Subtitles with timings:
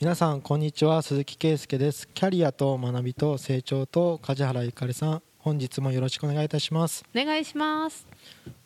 [0.00, 1.02] 皆さんこんにちは。
[1.02, 2.08] 鈴木圭介です。
[2.08, 5.22] キャリアと学びと成長と梶原ゆかりさん。
[5.38, 7.04] 本日もよろしくお願いいたします。
[7.14, 8.06] お願いします。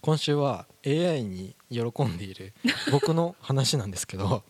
[0.01, 2.53] 今週は AI に喜んでいる
[2.93, 4.43] 僕の話なんですけど、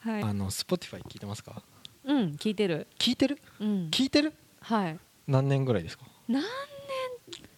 [0.00, 0.22] はい。
[0.22, 1.62] あの Spotify 聞いてますか？
[2.04, 2.86] うん聞いてる。
[2.98, 3.40] 聞いてる？
[3.60, 3.88] うん。
[3.90, 4.32] 聞いてる？
[4.60, 4.98] はい。
[5.26, 6.04] 何年ぐらいですか？
[6.28, 6.48] 何年？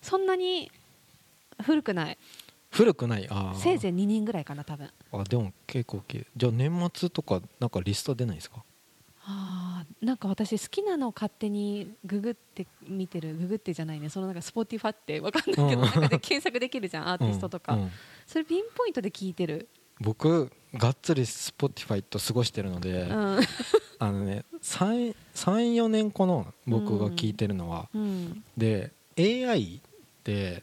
[0.00, 0.70] そんなに
[1.62, 2.18] 古くない。
[2.70, 3.26] 古くない？
[3.28, 3.58] あー。
[3.58, 8.62] せいぜい2年ぐらいかな多分あでも結構聞いじゃあ年末とかなんかリスト出ないですか？
[9.24, 13.34] あーなんか私好きなのを勝手にググって見てる。
[13.36, 14.08] ググってじゃないね。
[14.08, 15.86] そのなんか Spotify ってわかんないけど、うん。
[15.86, 17.82] 中で検索できるじゃんアーティストとか、うん。
[17.82, 17.90] うん
[18.26, 19.68] それピンポイントで聞いてる。
[20.00, 23.40] 僕がっつり Spotify と過ごしてるので、うん、
[23.98, 29.80] あのね34年この僕が聞いてるのは、うん、で AI っ
[30.22, 30.62] て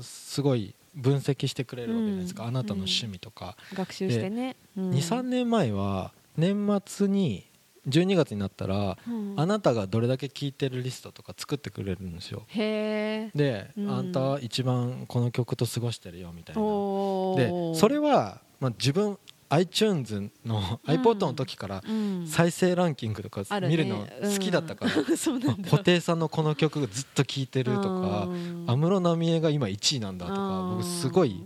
[0.00, 2.48] すごい分析してくれるわけじゃないですか、うん。
[2.48, 7.46] あなたの趣味とか、学習してね、うん、23年前は年末に
[7.88, 9.34] 12月になったら、うん。
[9.36, 12.44] あなたがどれだけ聴いてるリストとか作ってくれるんですよ。
[12.54, 13.90] で、うん。
[13.90, 16.62] あんたは一番この曲と過ごしてるよみたいな。
[16.62, 20.94] おでーそれは、まあ、自分 iTunes のうん。
[20.94, 22.26] iPod の時からうん。
[22.26, 25.38] 再生ランキングとか見るの好きだったから、 布
[25.76, 28.64] 袋さんのこの曲ずっと聴いてるとかうん。
[28.66, 31.44] 安室奈美恵が今1位なんだとか僕すごい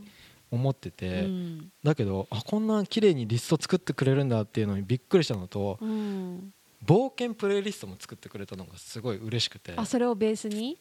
[0.50, 1.72] 思ってて、うん。
[1.82, 6.52] だけどあこんな綺麗にリスト作ってくれるんだっていうのにびっくりしたのとうん。
[6.84, 9.74] 冒険プレイリストも作ってくれたのがすごい嬉しくて。
[9.76, 10.78] あそれをベースに？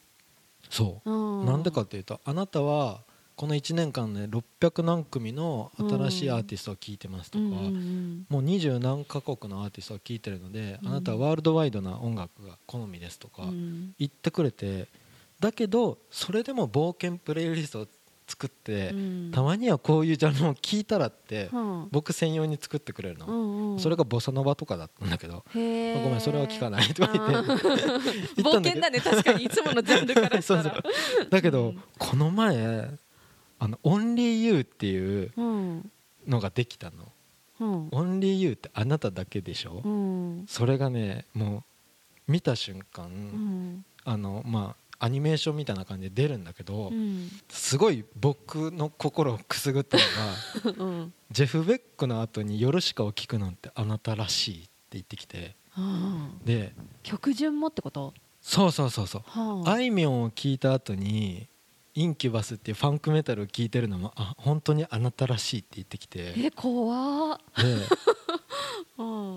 [0.69, 1.11] そう。
[1.11, 3.01] うなんでかっていうとあなたは
[3.37, 10.89] この1年間で600何組の新しいアーティストを聴いてますとか、うんうんもう二十何カ国のアーティストを聴いてるので、うん。
[10.89, 13.93] あなたはワールドワイドな音楽が好みですとかうん。
[13.99, 14.87] 言ってくれて
[15.39, 17.87] だけどそれでも冒険プレイリストを
[18.27, 19.31] 作って、うん。
[19.31, 29.45] たまにはこういうジャンルも聴いたらって、うん僕専用に作ってくれるの、それがボサノバとかだったんだけど、ごめんそれは聞かないとか言って冒険だね確かに。
[29.45, 30.63] いつものジャンルからしたら。
[30.63, 30.73] そう。
[31.29, 31.83] だけど、うん。
[31.97, 32.97] この前
[33.59, 35.91] あの「オンリーユーっていううん。
[36.27, 37.11] のができたの。
[37.59, 40.45] うん「オンリーユーってあなただけでしょ、うん。
[40.47, 41.63] それがねも
[42.27, 43.85] う見た瞬間、うん。
[44.03, 47.29] あのまあアニメーションみたいな感じで出るんだけど、うん。
[47.49, 49.97] すごい僕の心をくすぐった
[50.65, 51.13] のが うん。
[51.31, 55.55] ジェフ・ベックの後に「夜しかを聞くなんてあなたらしい」って言ってきて。
[55.77, 58.13] うんで曲順もってこと？
[58.41, 59.21] そうそうそうそう。
[59.25, 59.71] はあ。
[59.73, 61.47] あいみょんを聞いた後に
[61.99, 66.31] インキュバスっていうファンクメタルを聞いてるのもあ本当にあなたらしいって言ってきて。
[66.37, 67.39] え怖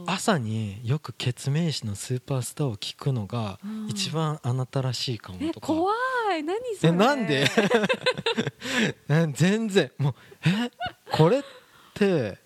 [0.07, 3.89] 朝によく決命詞のスーパースターを聞くのがうん。
[3.89, 5.73] 一番あなたらしいかもとか。
[5.73, 5.93] え怖
[6.37, 6.43] い。
[6.43, 6.89] 何それ。
[6.91, 7.47] えなんで？
[9.09, 9.91] え全然。
[9.97, 10.15] もう
[10.47, 10.71] え？
[11.13, 11.43] これっ
[11.95, 12.39] て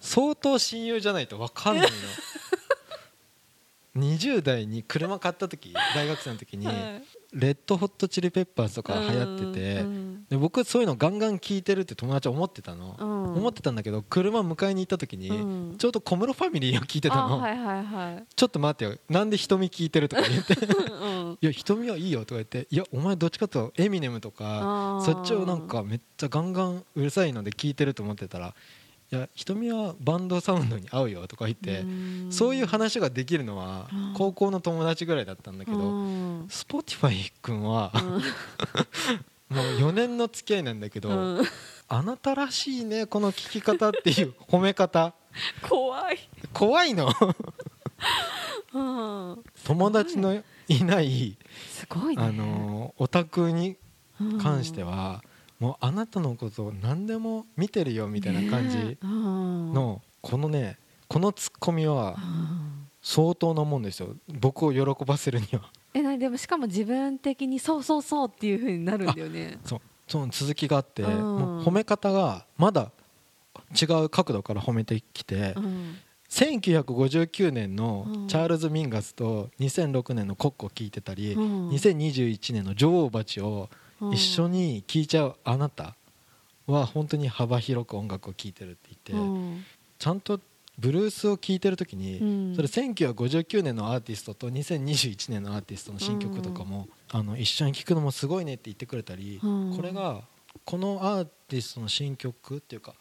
[0.00, 1.96] 相当親友じゃないと分かんないの。
[4.02, 7.02] 20代に車買った時大学生の時にはい
[7.32, 10.24] レッドホットチリペッパーズとか流行っててうん。
[10.28, 13.34] で僕そういうのガンガン聞いてるって友達は思ってたの、うん。
[13.34, 15.76] 思ってたんだけど車迎えに行った時に、うん。
[15.78, 18.24] ちょうど小室ファミリーを聞いてたの、あはいはいはい。
[18.34, 18.98] ちょっと待ってよ。
[19.08, 20.54] なんで瞳聞いてるとか言って。
[21.02, 28.54] うんいや瞳はいいよとか言っていやお前どっちかとエミネムとかそっちをなんかめっちゃガンガンうるさいので聞いてると思ってたら
[29.10, 32.30] いや瞳はバンドサウンドに合うよとか言って。
[32.30, 36.46] そういう話ができるのはうん高校の友達ぐらいだったんだけうどん。
[36.50, 37.90] スポティファイ君は
[39.48, 41.42] もう4年の付き合いなんだけど、うん。
[41.88, 45.14] あなたらしいねこの聞き方っていう褒め方。
[45.66, 46.18] 怖い。
[46.52, 47.10] 怖いの。
[48.74, 49.44] うん。
[49.64, 51.38] 友達のいない
[51.70, 52.22] すごいね。
[52.22, 53.76] あのオタクに
[54.42, 55.22] 関しては
[55.58, 62.16] もうあなたのことを何でも見てるよみたいな感じののこのねこのツッコミは
[63.02, 64.14] 相当なもんですよ。
[64.40, 65.70] 僕を喜ばせるには。
[65.94, 69.58] えなにでもしかも自分的にそうそうそうっていう風になるんだよね。
[69.64, 69.80] そう。
[70.06, 71.10] その続きがあってうん。
[71.38, 72.90] もう褒め方がまだ
[73.80, 75.96] 違う角度から褒めてきてうん。
[76.28, 78.28] 1959年のうん。
[78.28, 81.68] チャールズ・ミンガスと2006年のコックを聞いてたりうん。
[81.70, 85.96] 2021年の女王蜂をうん一緒に聴いちゃうあなた
[86.66, 89.64] は本当に幅広く音楽を聴いてるって言って、うん。
[89.98, 90.40] ちゃんと
[90.78, 92.54] ブルースを聴いてる時に、うん。
[92.54, 99.76] それ1959年のアーティストと2021年のアーティストの新曲とかも、あの一緒に聴くのもすごいねって言ってくれたり、うん。
[99.76, 100.22] これが
[100.64, 102.94] このアーティストの新曲っていうか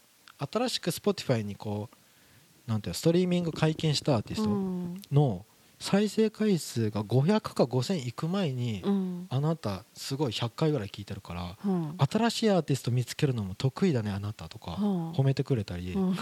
[0.52, 5.02] 新しく Spotify にこうなんていうのストリーミング解禁したアーティストうん。
[5.12, 5.46] の
[5.80, 9.28] 再生回数が500か5000いく前に、うん。
[9.30, 11.96] あなたすごい100回ぐらい聞いてるからうん。
[11.98, 15.12] 新しいアーティスト見つけるのも得意だねあなたとかうん。
[15.12, 16.18] 褒めてくれたり、うん。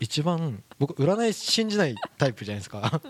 [0.00, 3.00] 一番僕占い信じないタイプじゃないですか。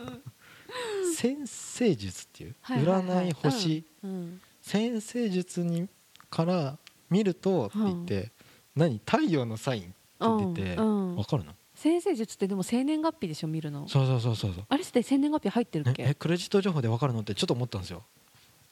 [1.17, 3.85] 先生術っていう占い星。
[4.05, 4.41] うん。
[4.63, 5.89] 先生術に
[6.31, 6.79] から
[7.11, 8.33] 見るとって言って
[8.77, 9.01] 何？
[9.05, 11.11] 太陽のサインって出てうん。
[11.11, 11.17] うん。
[11.17, 11.53] わかるの？
[11.85, 13.87] 先生術ってでも生年月日でしょ見るの。
[13.89, 14.65] そうそうそうそうそう。
[14.71, 16.03] あれって生年月日入ってるっえけ？
[16.05, 18.03] えクレジット情報でわかるのってちょっと思ったんですよ。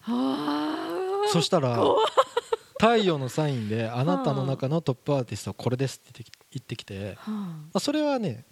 [0.01, 1.29] はあ。
[1.31, 1.97] そしたら怖
[2.81, 4.03] 太陽のサインであ。
[4.03, 8.45] なたの中のトップアーティストはこれですって言ってきてはまあ、それはね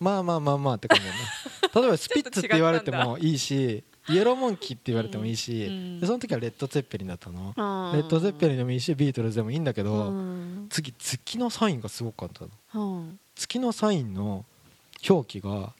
[0.00, 1.20] まあまあまあまあって感じだよね。
[1.74, 6.00] 例えばスピッツって言われてもいいしイエローモンキーって言われてもいいし、うん。
[6.00, 10.66] でその時はレッド・ゼッペリンだったの、あレッド・ゼッペリンンでもいいしビートルズでもいいんだけど、うん。
[10.70, 12.46] 次月のサインがすごかった
[12.78, 12.96] の。
[12.96, 13.20] うん。
[13.34, 14.44] 月のサインの
[15.08, 15.72] 表記が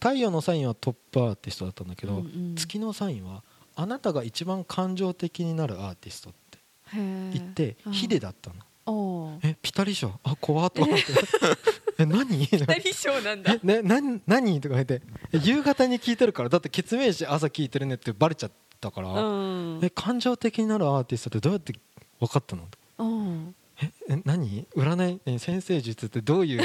[0.00, 2.22] 太陽のサインはトップアーティストだったんだけど、
[2.56, 3.42] 月のサインは
[3.76, 6.58] あなたが一番感情的になるアーティストって
[6.92, 9.38] 言ってヒデだったの。
[9.42, 10.12] えピタリ賞？
[10.22, 11.04] あ怖っと思って
[11.98, 12.48] え何？
[12.66, 13.54] 何賞なんだ？
[13.54, 15.02] え、ね、な何とか言って。
[15.32, 18.50] え夕方に聞いてるからだって決命詞朝聞いてるねってバレちゃっ
[18.80, 19.80] たから、うん。
[19.82, 21.72] え感情的になるアーティストってどうやって
[22.20, 22.68] 分かったの？
[22.98, 23.54] うん。
[23.82, 24.66] ええ何？
[24.76, 25.20] 占い？
[25.26, 26.62] え先生術ってどういう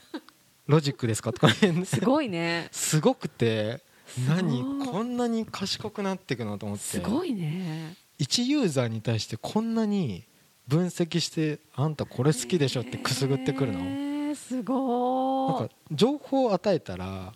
[0.66, 1.32] ロジックですか？
[1.32, 1.48] とか。
[1.84, 2.68] すごいね。
[2.72, 3.82] すごくて。
[4.28, 4.62] 何？
[4.86, 6.84] こんなに賢くなっていくのと思って。
[6.84, 7.96] すごいね。
[8.18, 10.24] 一ユーザーに対してこんなに
[10.68, 14.03] 分析してあんたこれ好きでしょってくすぐってくるの、えー
[14.34, 17.32] すごなんか情報を与えたら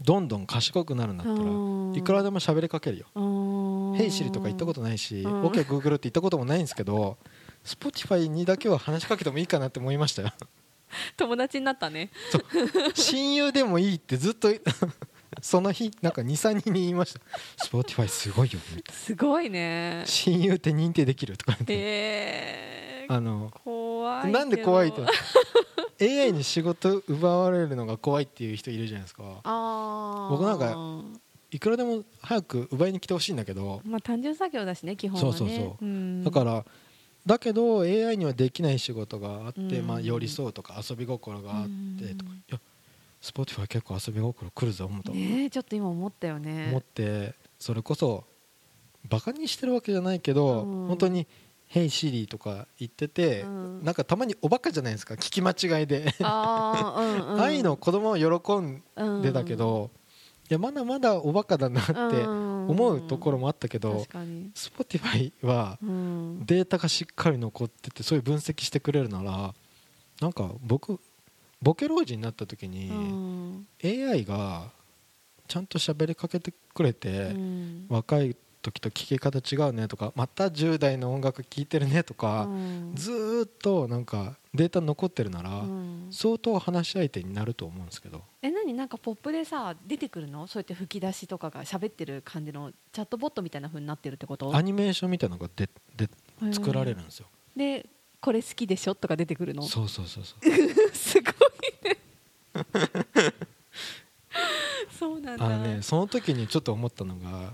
[0.00, 1.94] どんどん賢くなるんだったらうん。
[1.94, 3.06] いくらでも喋りかけるよ。
[3.14, 5.42] うん「ヘイシリ」とか言ったことないし「うん。
[5.44, 7.16] OKGoogle」って言ったこともないんですけど
[7.64, 10.32] Spotify にだけは話しかけてもいいかなって思いましたよ。
[11.16, 12.10] 友達になったね。
[12.94, 14.48] 親友でもいいってずっと
[15.42, 17.20] その日なんか23人に言いました
[17.64, 20.00] 「Spotify すごいよ」みたいすごいね。
[20.00, 21.74] な親友って認定できるとか言って。
[21.76, 23.12] えー。
[23.14, 25.06] あの怖いなんで怖いと？
[26.00, 29.22] AI に仕事奪われるのが怖いっていう人いるじゃないですか。
[30.30, 31.04] 僕なんか
[31.50, 33.80] いくらでも早く奪いに来てほしいんだけど。
[33.84, 35.38] まあ単純作業だしね基本はね。
[35.38, 35.84] そうそうそう。
[35.84, 36.24] うん。
[36.24, 36.64] だから
[37.26, 39.86] だけど AI にはできない仕事があって、うん。
[39.86, 41.68] まあ、寄り添うとか遊び心があっ
[41.98, 42.36] てとか、うん。
[42.38, 42.60] いや
[43.22, 48.24] Spotify 結構遊び心来るぞ思うと、ねえちょっと今思ったよ思っねてそれこそ
[49.08, 50.88] バカにしてるわけじゃないけど、うん。
[50.88, 51.26] 本当に
[51.74, 53.84] 「Hey Siri」とか言ってて、うん。
[53.84, 56.14] なんかたまにおバカじゃないですか聞き間違いで。
[56.22, 57.40] あーうんうん。
[57.42, 58.82] ああいうの子供は喜ん
[59.22, 59.90] でたけど、
[60.48, 64.52] いやまだまだおバカだなって思思うところもあったけど、確かに。
[64.54, 66.46] Spotify はうん。
[66.46, 69.54] データがしっかり残っててそういう分析してくれるなら
[70.20, 71.00] なんか僕
[71.60, 73.66] ボケ老人になった時に、うん。
[73.82, 74.70] AI が
[75.48, 77.86] ちゃんと喋りかけてくれて、うん。
[77.88, 82.92] 若い時と聞き方違うねとかまた10代の音楽聴いてるねとか、うん。
[82.94, 86.08] ずーっとなんかデータ残ってるなら、うん。
[86.10, 88.22] 相当話し相手になると思うんですけど。
[88.42, 88.72] え何？
[88.72, 90.46] なんかポップでさ出てくるの？
[90.46, 94.56] そうやって吹き出しとかが喋ってる感じのチャットボットみたいな風になってるってこと？
[94.56, 96.08] アニメーションみたいなのがでで
[96.52, 97.26] 作られるんですよ、
[97.56, 97.86] で
[98.20, 98.94] これ好きでしょ？
[98.94, 99.62] とか出てくるの？
[99.62, 100.40] そうそうそうそう。
[100.96, 101.34] すごい
[101.84, 101.98] ね。
[104.98, 105.46] そうなんだ。
[105.46, 107.52] あのねその時にちょっと思ったのが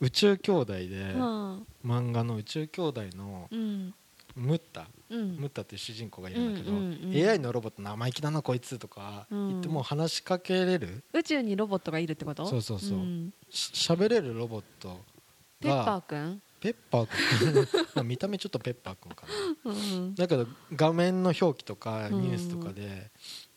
[0.00, 0.84] 宇宙兄弟で、
[1.14, 1.66] うん。
[1.84, 3.94] 漫画の宇宙兄弟のうん。
[4.34, 5.36] ムッタ、うん。
[5.36, 12.46] ムッタっていう主人公がいるんだけど、うんうんうん AI のロボット生意気だなこいつとか言っても話しかけれる、宇宙にロボットがいるってこと？
[12.46, 12.98] そうそうそう。
[12.98, 13.32] うん。
[13.48, 15.00] し喋れるロボット
[15.58, 16.42] ペッパーがくん？
[16.60, 17.68] ペッパーくん？
[17.96, 19.24] まあ見た目ちょっとペッパーくんか
[19.64, 19.72] な。
[19.72, 20.14] うん。
[20.14, 22.20] だけど画面の表記とかうん。
[22.20, 23.08] ニュースとかで、だか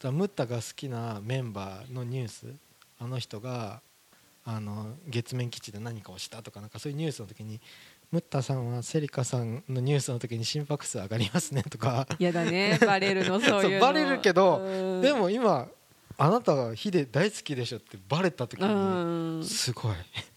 [0.03, 2.55] らムッタが好きなメンバーのニュース
[2.99, 3.81] あの人が
[4.45, 7.59] あの月面基地で何かをしたとかなんかそういうニュースの時に
[8.11, 12.07] ムッタさんはセリカさんのニュースの時に心拍数上がりますねとか。
[12.19, 15.67] やだねバレるのそういうバレるけどうんでも今
[16.17, 19.43] あなたがヒデ大好きでしょってバレた時うにん。
[19.45, 19.95] すごい。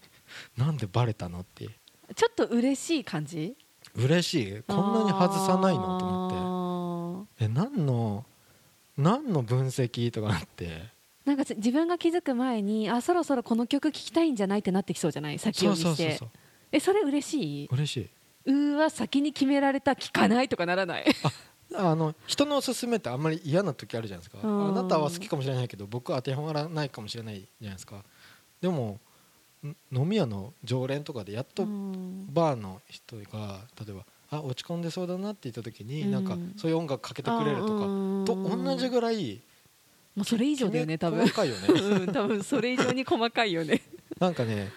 [0.57, 1.67] なんでバレたのって。
[2.15, 3.55] ちょっと嬉しい感じ？
[3.95, 4.63] 嬉しい？
[4.67, 7.45] こんなに外さないのと思思って。
[7.45, 8.25] え何の
[8.97, 10.83] 何の分析とかなって
[11.25, 15.39] なんか自分が気づく前にあそろそろこの曲聴きたいんじゃないってなってきそうじゃない？
[15.39, 16.19] 先読みして。
[16.71, 17.69] えそれ嬉しい？
[17.71, 18.09] 嬉しい。
[18.45, 21.05] うーわ先に決められた聞かないとかならない？
[21.75, 24.45] あの人のおすすめってあんまり嫌な時あるじゃないですか。
[24.45, 24.69] うん。
[24.77, 28.03] あなたは好きかもしれないけど僕は当てはまらないかもしれないじゃないですか。
[28.59, 28.99] でも
[29.65, 32.27] ん飲み屋の常連とかでやっとうん。
[32.33, 36.11] バーの人が例えばあ落ち込んでそうだなって言った時に、うん。
[36.11, 38.25] なんかそういう音楽かけてくれるとかうん。
[38.25, 39.41] と同じぐらい
[40.15, 41.21] もうそれ以上だよね多分。
[41.21, 41.67] 細かいよね。
[41.73, 43.81] うん多分それ以上に細かいよね。
[44.19, 44.71] なんかね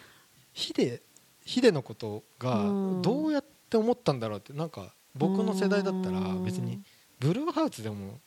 [0.52, 1.02] ヒデ
[1.44, 3.02] ヒデのことがうん。
[3.02, 6.44] どうやって思ったんだろうってなんか僕の世代だったらうん。
[6.44, 6.80] 別に
[7.20, 8.20] ブルーハーツでも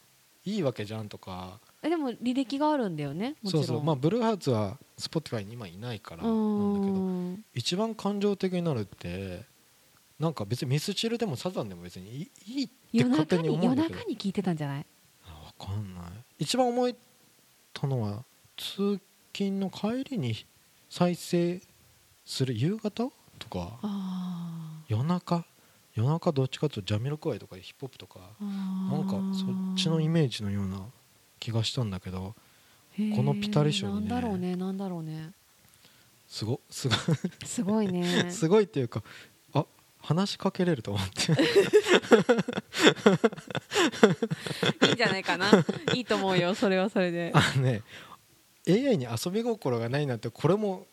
[0.45, 1.59] いいわけじゃんとか。
[1.81, 3.63] えでも履歴があるんだよねそうん。
[3.63, 9.43] そうまあブルーハーツは Spotify に今いないからうなんだけどん一番感情的になるって
[10.19, 12.67] なんか別にミスチルでもサザンでも別にいいいっ
[13.03, 13.95] て勝手に思うんだけど。
[13.99, 14.85] 中に聞いてたんじゃない？
[15.59, 16.03] かんない。
[16.39, 16.91] 一番思っ
[17.73, 18.23] たのは
[18.57, 18.99] 通
[19.33, 20.45] 勤の帰りに
[20.89, 21.61] 再生
[22.25, 25.45] する夕方とかあ夜中。
[25.95, 30.81] 夜中どっちかというとジャミロクワイとかヒップホップとかあなんかそっちのイメージのような
[31.39, 33.15] 気がしたんだけどー。
[33.15, 35.31] このピタリ賞にねなんだろうねなんだろうね。
[36.27, 36.95] すごすご
[37.45, 38.29] すごいね。
[38.31, 39.03] すごいっていうかあ
[40.01, 41.31] 話しかけれると思って。
[44.87, 45.49] いいんじゃないかな。
[45.93, 46.55] いいと思うよ。
[46.55, 47.31] それはそれで。
[47.33, 47.81] あのね
[48.67, 50.85] AI に遊び心がないなんてこれも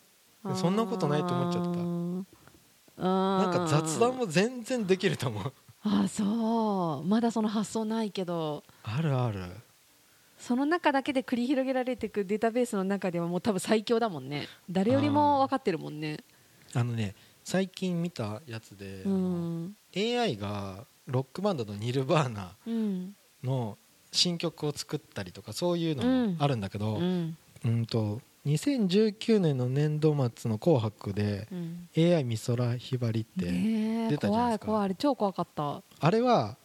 [0.54, 1.70] そんなことないと思っちゃった。
[1.70, 5.52] たなんか雑談も全然できると思う。
[5.82, 7.08] ああそう。
[7.08, 8.64] まだその発想ないけど。
[8.82, 9.44] あるある。
[10.38, 14.48] その中だけで繰り広げられていくデータベースの中ではもう多分最強だもんね。
[14.70, 16.18] 誰よりも分かってるもんね。
[16.74, 17.14] あのね
[17.46, 19.76] 最近見たやつで、うん。
[19.96, 23.14] AI がロックバンドのニルバーナうん。
[23.44, 23.78] の
[24.10, 27.36] 新曲を作ったりとかそういうのもあるんだけど、ううん
[27.82, 31.88] んと2019年の年度末の「紅白」でうん。
[31.96, 33.44] AI 美空ひばりって、
[34.08, 34.66] 出たじゃないですか。
[34.66, 34.84] 怖い怖い。
[34.86, 35.82] あれ超怖かった。
[36.00, 36.56] あれは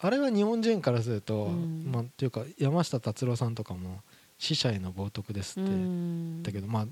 [0.00, 1.84] あれは日本人からすると、うん。
[1.92, 4.00] まあっていうか山下達郎さんとかも
[4.38, 6.86] 「死者への冒涜です」って、うんだけどまあ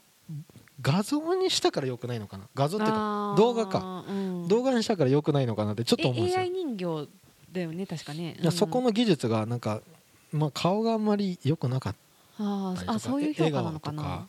[0.83, 2.49] 画像にしたからよくないのかな？
[2.55, 4.49] 画像っていうか動画か、うん。
[4.49, 7.09] 動画にしたからよくないのかなってちょっと思うんですえよ AI 人形
[7.53, 8.37] だよね確かね。
[8.41, 9.81] いやそこのの技術がなんか、
[10.33, 11.99] まあ、顔があんまり良くなかった
[12.83, 14.03] りとかそういう評価なのかな。
[14.03, 14.29] 笑顔と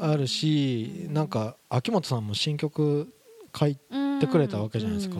[0.00, 0.12] うん。
[0.12, 3.12] あるしなんか秋元さんも新曲
[3.58, 3.76] 書い
[4.20, 5.16] てくれたわけじゃないですか。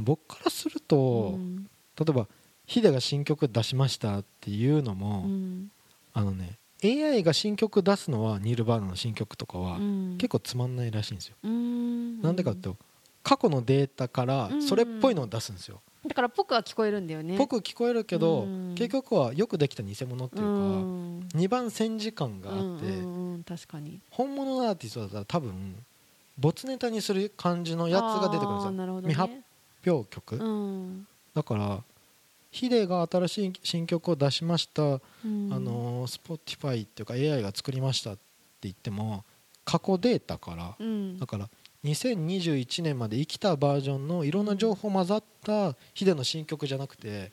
[0.00, 1.64] 僕からするうとん。
[1.98, 2.26] 例えば
[2.66, 5.70] ヒデが新曲出しましたっていうのうもん。
[6.12, 10.16] あのね AI が新曲出すのはニール・バーナの新曲とかはうん。
[10.18, 11.36] 結構つまんないらしいんですよ。
[11.42, 12.20] うん。
[12.22, 12.68] なんでかって
[13.22, 15.80] 過去のデータからそれっぽいのを出すんですよ。
[16.06, 17.36] だから僕は聞こえるんだよね。
[17.36, 18.74] 僕聞こえるけどうん。
[18.74, 21.28] 結局はよくできた偽物っていうかうん。
[21.34, 22.86] 2番煎じ感があって
[23.44, 24.00] 確かに。
[24.10, 25.76] 本物のアーティストだったら多分
[26.38, 29.00] 没ネタにする感じのやつが出てくるんですよ。
[29.00, 29.34] 未発
[29.84, 30.36] 表曲。
[30.36, 31.06] うん。
[31.34, 31.82] だから
[32.50, 35.50] ヒデが新しい新曲を出しました、うん。
[35.52, 38.20] あの Spotify っていうか AI が作りましたって
[38.62, 39.24] 言っても
[39.64, 41.18] 過去データからうん。
[41.18, 41.48] だから
[41.84, 47.30] 2021年まで生きたバージョンのいろんな情報混ざったヒデの新曲じゃなくて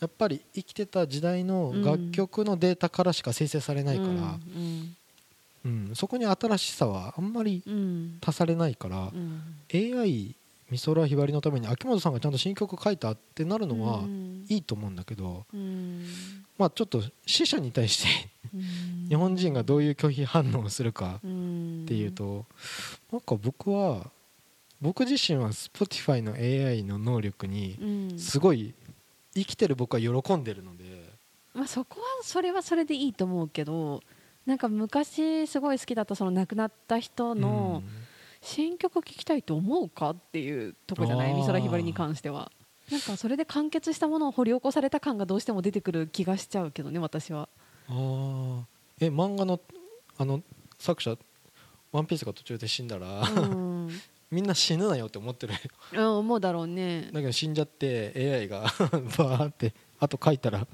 [0.00, 4.96] やっぱり生きてた時代の楽曲のデータからしか生成されないから、うん。
[5.64, 5.90] うん。
[5.94, 7.62] そこに新しさはあんまり
[8.24, 9.42] 足されないから、うん。
[9.72, 10.34] AI
[10.70, 14.44] 美空ひばりのために秋元さんがちゃんと新曲書いたってなるのはうん。
[14.48, 16.04] いいと思うんだけど、うん。
[16.58, 19.06] まあちょっと死者に対してうん。
[19.08, 22.46] 日本人がどういう拒否反応をするかうんっていうと
[23.12, 24.10] なんか僕は
[24.80, 28.18] 僕自身は Spotify の AI の能力にうん。
[28.18, 28.74] すごい
[29.34, 31.12] 生きてる僕は喜んでるので
[31.54, 34.02] まあ、そこはそれはそれでいいと思うけど
[34.44, 37.82] なんか昔すごい好きだったその亡くなった人の
[38.44, 41.34] 新曲聴きたいと思うかっていうとこじゃない？
[41.34, 42.52] 美空ひばりに関しては。
[42.90, 47.48] なんかそれで完結したものを掘り起こされた感がどうしても出てくる気がしちゃうけどね私は。
[47.88, 48.66] うんああ
[49.00, 49.58] え漫画の
[50.18, 50.42] あの
[50.78, 51.16] 作者
[51.92, 53.88] ワンピースが途中で死んだら、うん。
[54.30, 55.54] みんな死ぬなよって思ってる
[55.92, 57.08] うん思うだろうね。
[57.12, 58.62] だけど死んじゃって AI が
[59.16, 60.66] バーってあと書いたら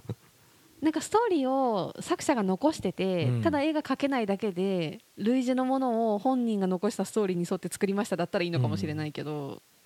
[0.82, 3.42] なんかストーリーを作者が残してて、うん。
[3.42, 9.80] ただ絵が描けないだけで類似のものを本人が残したストーリーに沿って作りましただったらいいのかもしれないけど、えー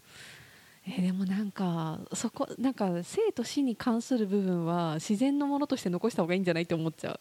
[0.86, 7.20] でもなんかそこなんか生と死に関する部分は自然のものとして残した方がいいんじゃないって思っちゃう。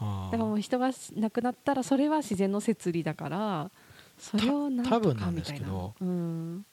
[0.00, 3.70] あだからもう人が亡くなったらそれは自然の摂理だから
[4.18, 5.90] それをなんとかみたいな。
[6.00, 6.64] うん。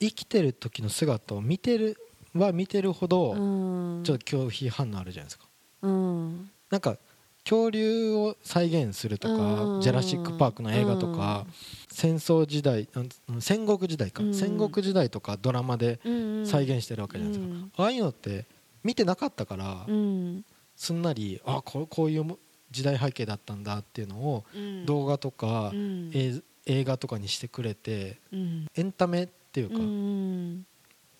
[0.00, 1.96] 生きてる時の姿を見てる
[2.34, 4.04] は見てるほど、うん。
[4.04, 5.47] ちょっと拒否反応あるじゃないですか
[5.82, 6.50] うん。
[6.70, 6.96] なんか
[7.44, 9.80] 恐竜を再現するとかうん。
[9.80, 11.46] ジェラシック・パークの映画とか
[11.90, 12.88] 戦争時代
[13.28, 14.22] うん戦国時代か。
[14.22, 14.34] うん。
[14.34, 16.10] 戦国時代とかドラマでう
[16.42, 17.68] ん再現してるわけじゃないですか。
[17.76, 18.46] ああいうのって
[18.84, 20.44] 見てなかったからうん。
[20.76, 22.38] すんなりあこうこういう
[22.70, 24.84] 時代背景だったんだっていうのをうん。
[24.86, 26.10] 動画とかうん。
[26.12, 28.66] 映映画とかにしてくれてうん。
[28.74, 30.66] エンタメっていうかうん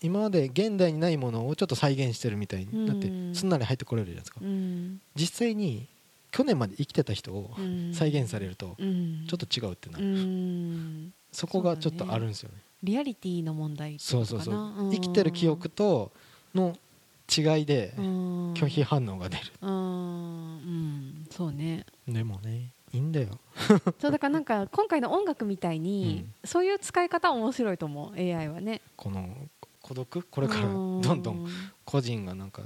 [0.00, 4.40] 今まで現代にないものをちょっと再現してるみたいになってうんすんなり入ってこれるじゃないですか。
[4.42, 5.00] うん。
[5.14, 5.86] 実際に
[6.30, 7.92] 去年まで生きてた人をうん。
[7.94, 9.26] 再現されるとうん。
[9.28, 11.12] ちょっと違うってなうるん。
[11.32, 12.56] そこがちょっとあるんですよね。
[12.82, 14.54] リアリティの問題ってそうそうそう。
[14.92, 16.12] 生きてる記憶と
[16.54, 16.76] の
[17.36, 18.52] 違いでうん。
[18.54, 19.70] 拒否反応が出る、うん。
[19.70, 19.74] う
[20.60, 21.26] ん。
[21.30, 21.84] そうね。
[22.06, 23.28] でもねいいんだよ。
[24.00, 28.18] そうだからなんか今回の音楽みたいに、そういう使い方面白いと思う。
[28.18, 28.80] AI はね。
[28.96, 29.28] この
[29.88, 30.22] 孤独？
[30.30, 31.00] これからうん。
[31.02, 31.48] どんどん
[31.84, 32.62] 個人がなんか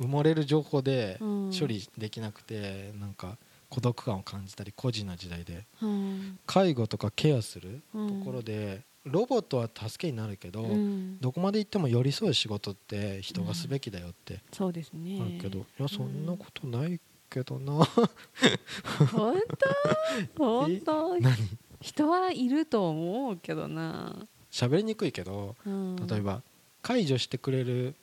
[0.00, 1.50] 埋もれる情報でうん。
[1.58, 5.66] 処理できなくてなんか孤独感を感じたり個人の時代で。
[5.80, 6.38] うん。
[6.46, 8.24] 介護とかケアするとうん。
[8.24, 11.18] ころでロボットは助けになるけど、うん。
[11.20, 15.20] どこまで行っても寄り添う仕事って人がすべきだよってそうですね。
[15.22, 17.72] あるけど、いやそんなことないけどな、
[19.12, 19.40] 本
[20.36, 20.44] 当？
[20.44, 21.18] 本当？
[21.22, 21.36] 何？
[21.80, 25.96] 人はいると思うけどな、喋りにくいけどうん。
[26.06, 26.42] 例えば
[26.86, 27.96] 介助してくれる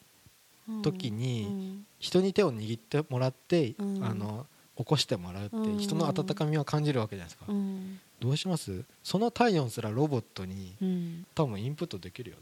[0.82, 4.04] 時に人に手を握ってもらって、うん。
[4.04, 5.78] あの起こしてもらうってうん。
[5.78, 8.00] 人の温かみを感じるわけじゃないですか、うん。
[8.20, 8.84] どうします？
[9.02, 11.25] その体温すらロボットにうん。
[11.34, 12.42] 多分インプットできるよね。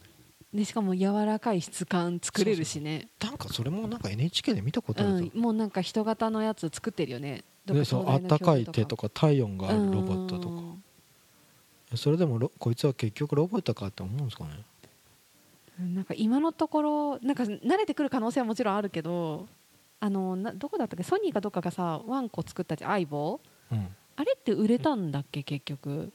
[0.51, 3.07] でしかも柔らかい質感作れるしね。
[3.23, 7.43] なんかそれもなんか NHK で見たことあるぞ、うん、もうなんか人型のやつ作ってるよね。
[7.65, 11.97] でそうあかい手とか体温があるロボットとか。
[11.97, 14.49] それでもロこいつは結局ロボットかって思うんですかね。
[14.53, 14.65] うん
[15.79, 19.47] なんか今のところなんか慣れてくる可能性はもちろんあるけど
[19.99, 21.03] あのなどこだったっけ？
[21.03, 23.39] ソニーかどっかがさワンコ作ったじゃん相棒
[23.71, 23.87] うん。
[24.15, 26.11] あれって売れたんだっけ結局？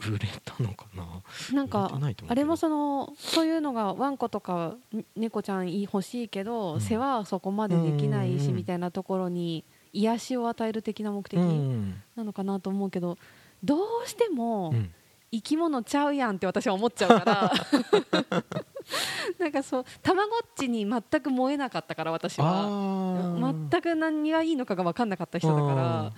[0.00, 1.04] 売れたのかな？
[1.52, 1.90] なんか
[2.28, 6.80] あれもそのそういうのがワンコとかん猫ちゃんい欲しいけど、うん。
[6.80, 12.02] 世話はそこまでできないしみたいなところに癒しを与える的な目的うん。
[12.16, 13.18] なのかなと思うけど
[13.64, 14.90] どうしてもうん
[15.32, 17.52] 生き物ちゃうやんって私は思っちゃうから。
[19.38, 23.32] なんかそうたまごっちに全く燃えなかったから私は。
[23.70, 26.12] 全く何がいいのかが分かんなかった人だから。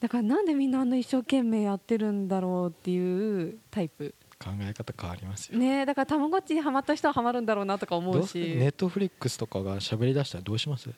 [0.00, 4.14] だからなんでみんなあんな一生懸命やってるんだろうっていうタイプ。
[4.42, 5.58] 考え方変わりますよ。
[5.58, 10.88] ねえだからたまごっちにはまった人ははまるんだろうなとか思どうしネットフリックスとかが喋り出したらどうします？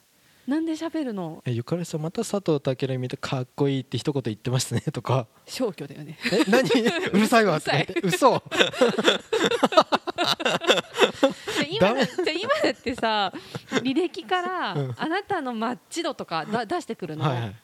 [0.46, 1.40] なんで喋るの？
[1.46, 5.28] えゆかりさんまた佐藤健見てかっこいいって一言言ってますねとか。
[5.46, 6.18] 消去だよね。
[6.32, 6.68] え何？
[7.12, 8.00] うるさいわって言って。
[8.02, 8.42] 嘘。
[11.70, 12.00] 今だ
[12.32, 13.32] 今だってさ
[13.82, 14.94] 履歴からうん。
[14.98, 17.56] あなたのマッチ度とかだ出してくるの、はいはい。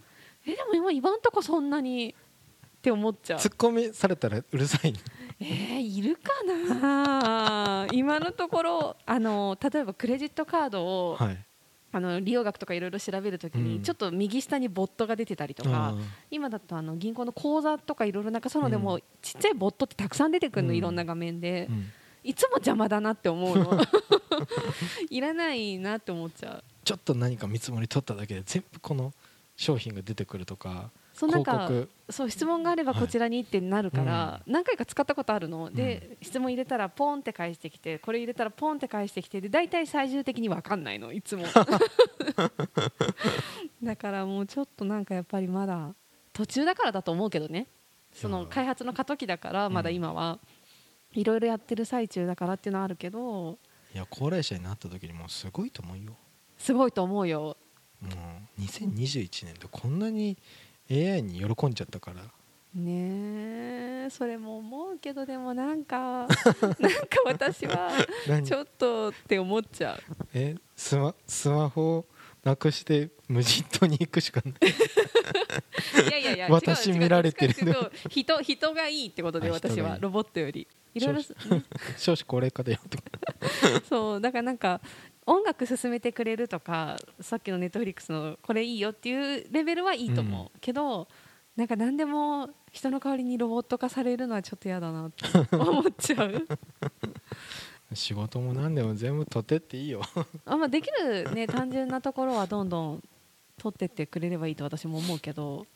[0.46, 3.40] えでも今今んとこそんなにって思っちゃう。
[3.40, 4.98] ツッコミされたらうるさいの。
[5.40, 7.88] えー、いるかな？
[7.92, 11.44] 今のところあの例えばクレジットカードを、はい
[11.90, 13.82] あの利用額とかいろいろ調べるときに、うん。
[13.82, 15.94] ちょっと右下にボットが出てたりとか
[16.30, 20.76] 今だとあの銀行の口座とかいろいろなんかそういうのでも、うちっちゃいボットってたくさん出てくるの、うん。
[20.76, 21.86] いろんな画面で、うん。
[22.24, 23.80] いつも邪魔だなって思うの。
[25.08, 26.64] いらないなって思っちゃう。
[26.84, 29.12] ちょっと何か見積もり取っただけで全部この
[29.56, 31.68] 商品が出てくるとかそうなんか
[32.08, 35.68] そう質問があればこちらにってなるから、何回か使ったことあるの？
[35.70, 41.44] で、質問入れたらポンって返してきてこれ入れたらポンって返してきてで大体最終的に分かんないのいつも。
[43.82, 45.92] だからもうちょっとなんかやっぱりまだ
[46.32, 47.66] 途中だからだと思うけどね。
[48.12, 50.38] その開発の過渡期だからまだ今は。
[51.14, 53.58] いろいろやってる最中だからっていうのはあるけど。
[53.94, 56.14] いや高齢者になった時にもうすごいと思うよ。
[56.58, 57.56] すごいと思うよ。
[58.00, 58.10] も
[58.58, 60.36] う2021年でこんなに
[60.90, 62.22] AI に喜んじゃったから。
[62.74, 66.28] ねえそれも思うけどでもなんか なんか
[67.24, 67.90] 私は
[68.28, 68.46] 何？
[68.46, 69.98] ちょっとって思っちゃう。
[70.34, 72.06] えスマスマホを
[72.44, 74.54] なくして無人島に行くしかない。
[76.08, 77.54] いやいやいや私見られてる
[78.08, 79.98] 人人がいいってことで私は。
[80.00, 80.68] ロボットより。
[80.94, 81.34] いろいろ少
[81.96, 83.04] 少子高齢化だよとか。
[83.88, 84.80] そうだからなんか
[85.28, 91.06] 音楽進めてくれるとかさっきのネットフリックスのこれいいよっていうレベルはいいと思う、けど
[91.54, 96.46] なんか何でも人の代わりにロボット化されるのはちょっと嫌だなって 思っちゃう。
[97.94, 100.02] 仕事も何でも全部取ってっていいよ。
[100.46, 103.02] あ、まあ、できるね単純なところはどんどん
[103.58, 105.66] 取ってってくれればいいと私も思うけど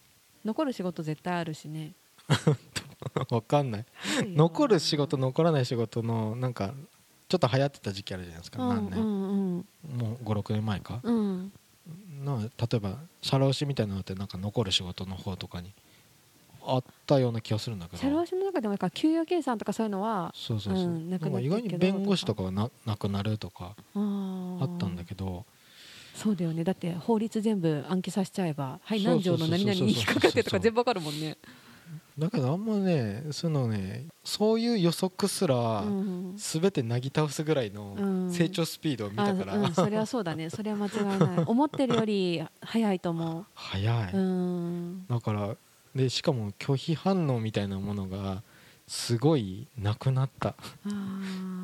[0.44, 1.92] 残る仕事絶対あるしね。
[3.30, 3.86] わかんない。
[4.28, 6.74] 残る仕事残らない仕事のなんか
[7.32, 9.66] ちょっと流行ってた時期あるじゃないですか、うん何年、うん
[9.98, 11.14] もう56年前か、うん。
[11.14, 11.52] うん
[12.26, 15.72] な例えば社労士みたいなのってなんか残る仕事の方とかに
[16.64, 18.02] あったような気がするんだけど。
[18.02, 25.46] 社労士の中でもなんか給与計算とかそういうのはそうそうそう、うんなくななんか意外に弁護士とかはななくなるとかあったんだけど。
[26.14, 26.62] そうだよね。
[26.62, 31.38] だって法律全部暗記させちゃえばはい何条そうそうそうそうの何々に引っかかってとか全部わかるもんね
[32.18, 36.34] だけどあんまねそういうのねそういう予測すらうん。
[36.36, 38.32] 全てなぎ倒すぐらいのうん。
[38.32, 40.48] 成長スピードを見たから、あうん、それはそうだね。
[40.50, 41.44] それは間違いない。
[41.46, 45.06] 思ってるより早いと思早い、ううん。
[45.08, 45.56] だから
[45.94, 48.42] でしかも拒否反応みたいなものが
[48.92, 50.54] すごいなくなった。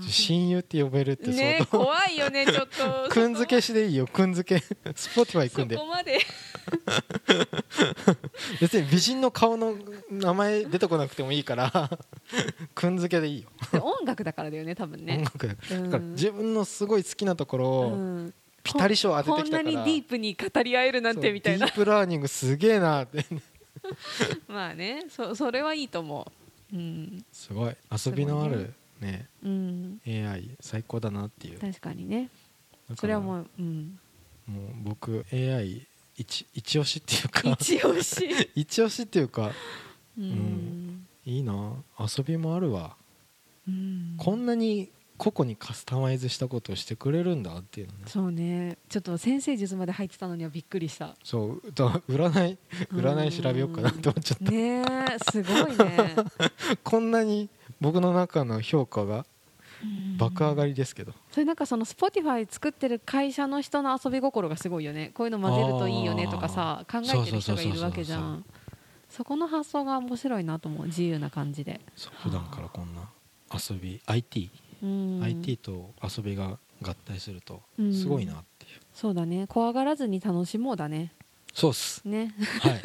[0.00, 3.10] 親友って呼べるってね相当、怖いよねちょっと。
[3.10, 4.60] くんづけしでいいよくんづけ。
[4.96, 5.76] スポティファイ行くんで。
[5.76, 6.20] そこまで。
[8.62, 9.76] 別に美人の顔の
[10.10, 11.90] 名前出てこなくてもいいから
[12.74, 15.76] くんづけでいいよ、で音楽だからだよね多分音ね、楽だから。
[15.76, 15.90] うん。
[15.90, 18.34] だから自分のすごい好きなところをうん。
[18.62, 19.64] ピタリ賞当ててきたから。
[19.64, 21.66] こんなにディープに語り合えるなんてみたいな。
[21.66, 23.26] ディープラーニングすげえなって。
[24.48, 26.32] まあねそそれはいいと思う
[26.72, 27.76] うん、すごい。
[27.90, 31.58] 遊びのあるねうん、AI 最高だなっていう。
[31.58, 32.30] 確かにね。
[32.98, 33.98] それはもう、うん、
[34.46, 37.56] もう僕 AI 一一押しっていうか。
[37.60, 38.26] 一押し。
[38.54, 39.52] 一押しっていうか
[40.18, 41.06] うん、ん。
[41.24, 41.74] いいな。
[41.98, 42.96] 遊びもあるわ、
[43.68, 44.14] うん。
[44.18, 47.98] こんなに個々にカスタマイズしたことをしてくれるんだっていうのね。
[48.06, 48.78] そうね。
[48.88, 51.16] ちょっと先生術まで入ってたのにはびっくりした。
[51.24, 51.72] そう。
[51.74, 52.58] だ占い
[52.92, 54.50] 占い調べようかなって思っちゃった。
[54.50, 54.84] ねえ
[55.30, 56.14] すごいね。
[56.84, 57.50] こんなに
[57.80, 59.26] 僕の中の評価が
[60.16, 65.10] 爆上がりですけど、それなんかその Spotify 作ってる会社の人の遊び心がすごいよね。
[65.14, 68.44] こういうの混ぜるといいよねとかさ考えてる人がいるわけじゃん。
[69.08, 70.86] そこの発想が面白いなと思う。
[70.86, 71.80] 自由な感じで、
[72.22, 73.08] 普段からこんな
[73.52, 74.50] 遊び IT、
[74.82, 77.94] うん、IT と遊びが合体するとうん。
[77.94, 79.46] すごいなっていう、そうだね。
[79.48, 81.12] 怖がらずに楽しもうだね。
[81.52, 82.02] そうっす。
[82.04, 82.34] ね。
[82.60, 82.82] はい。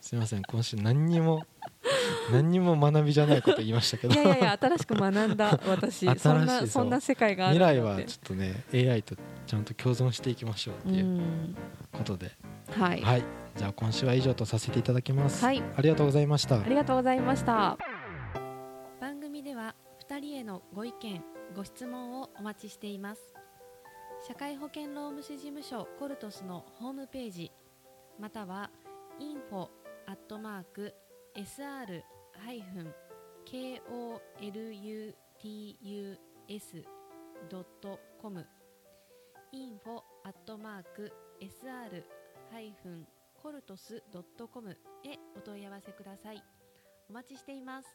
[0.00, 0.42] すいません。
[0.42, 1.44] 今週何にも
[2.30, 4.14] 何にも学びじゃないこと言いましたけど。
[4.14, 6.06] いやいやいや新しく学んだ私。
[6.08, 11.56] 新しいそんなそんな世界がある未来はちょっとね AI とちゃんと共存していきましょうってういうん。
[11.92, 12.32] ことで、
[12.70, 13.24] はい、はい。
[13.56, 15.62] じゃあ今週は以上とさせていただきます、はい。
[15.76, 16.60] ありがとうございました。
[16.60, 17.54] ありがとうございました。
[17.54, 17.85] 番組では2人へ
[20.56, 21.22] のご意見
[21.54, 23.20] ご質問をお待ちしています
[24.26, 27.52] 社会保険労務士事務所コルトスのホームページ
[28.18, 28.70] または
[29.20, 29.68] info
[30.06, 30.94] アットマーク
[31.36, 32.00] sr
[32.38, 32.94] ハイフン
[33.44, 33.82] kolutus
[37.50, 38.46] ドットコム
[39.52, 42.02] info アットマーク sr
[42.50, 43.06] ハイフン
[43.42, 44.74] コルトスドットコムへ
[45.36, 46.42] お問い合わせください。
[47.08, 47.88] お待ちしています。